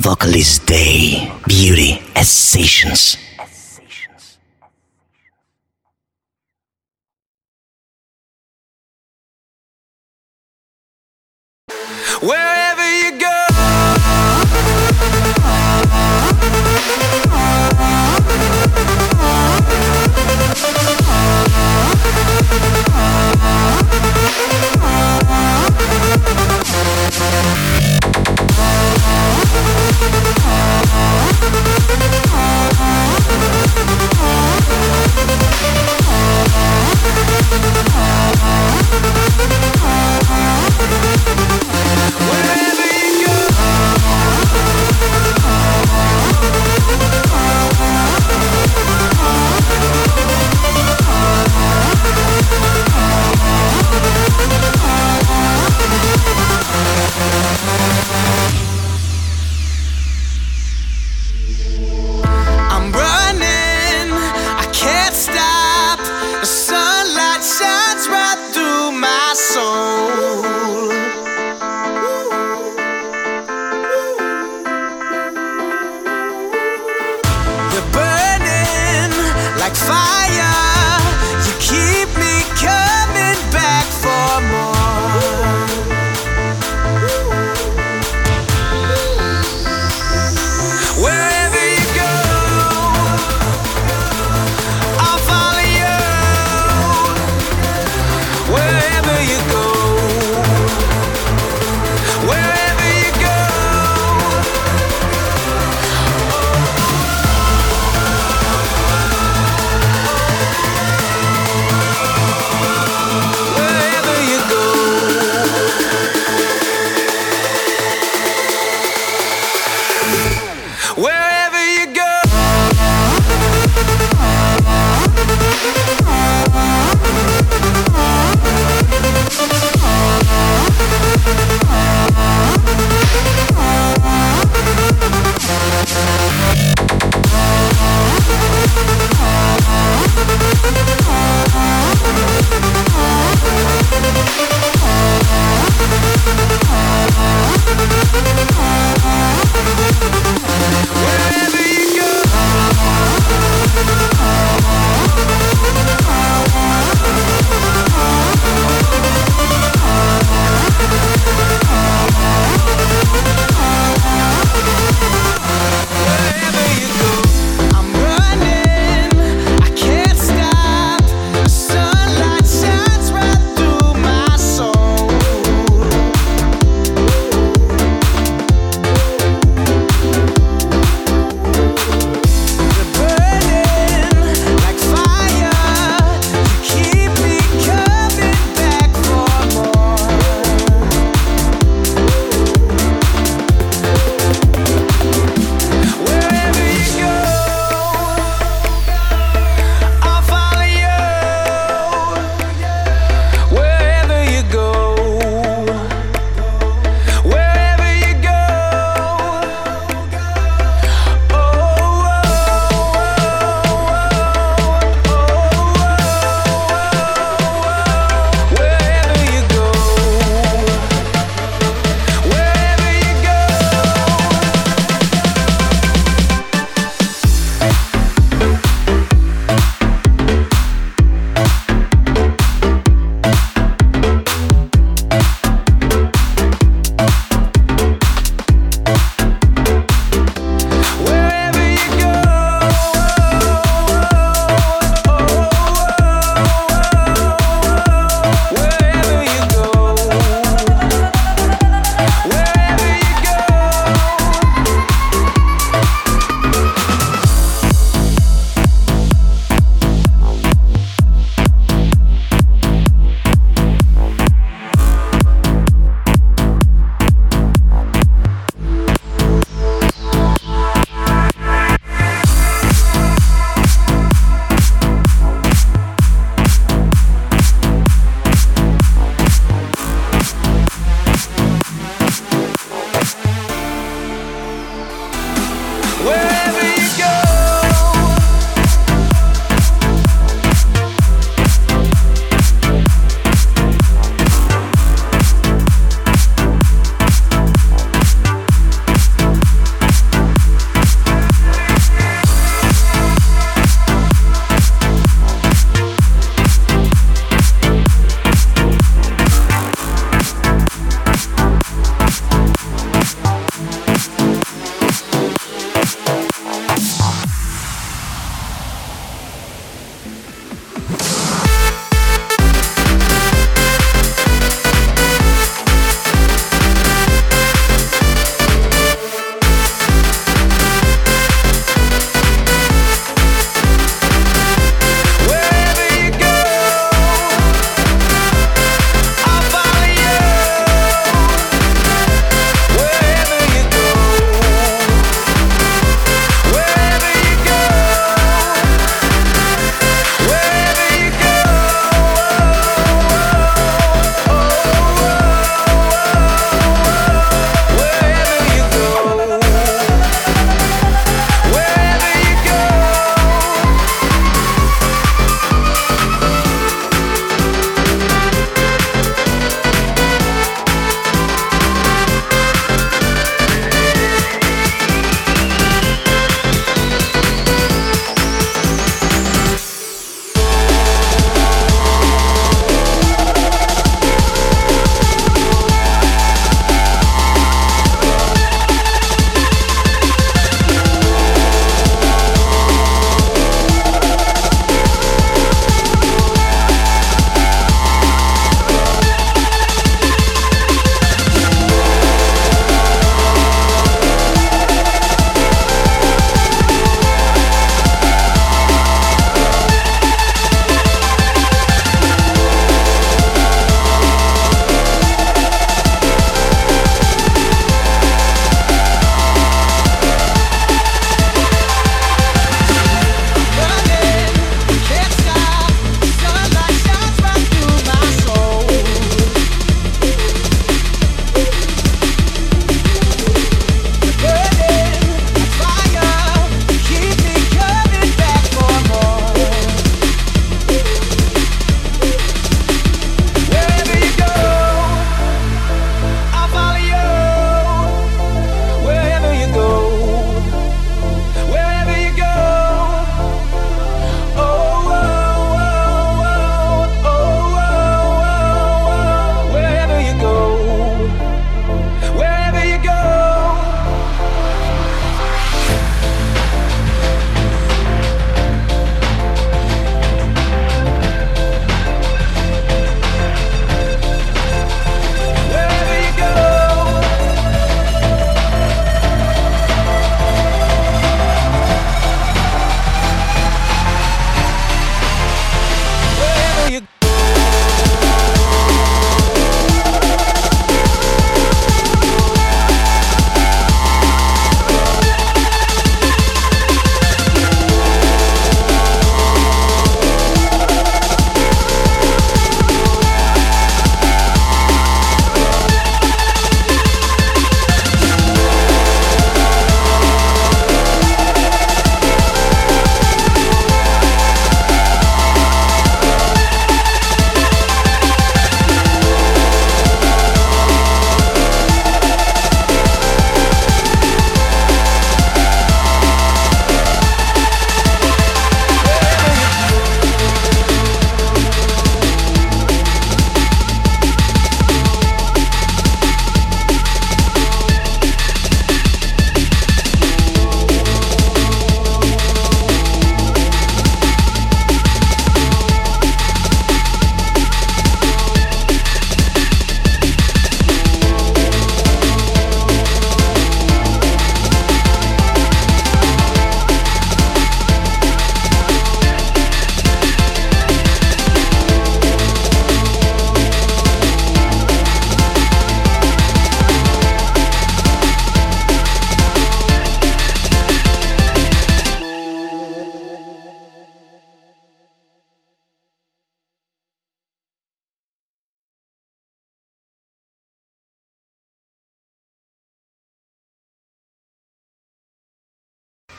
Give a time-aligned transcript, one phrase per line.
[0.00, 3.16] Vocalist Day, Beauty Sessions.
[12.22, 12.97] Wherever